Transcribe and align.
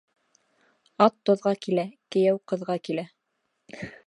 Ат 1.05 1.17
тоҙға 1.31 1.53
килә, 1.67 1.85
кейәү 2.17 2.43
ҡыҙға 2.53 2.79
килә. 2.91 3.05